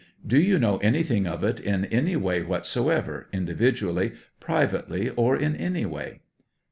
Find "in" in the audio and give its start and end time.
1.59-1.85, 5.37-5.55